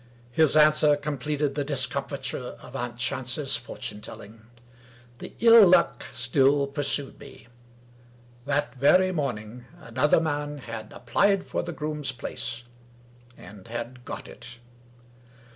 His 0.31 0.57
answer 0.57 0.95
completed 0.97 1.53
the 1.53 1.63
discomfiture 1.63 2.57
of 2.59 2.75
aunt 2.75 2.97
Chance's 2.97 3.55
fortune 3.55 4.01
telling. 4.01 4.41
My 5.21 5.31
ill 5.39 5.67
luck 5.67 6.05
still 6.11 6.65
pursued 6.65 7.19
me. 7.19 7.45
That 8.47 8.73
very 8.73 9.11
morning 9.11 9.65
another 9.79 10.19
man 10.19 10.57
had 10.57 10.91
applied 10.91 11.45
for 11.45 11.61
the 11.61 11.71
groom's 11.71 12.11
place, 12.11 12.63
and 13.37 13.67
had 13.67 14.03
got 14.03 14.27
it. 14.27 14.57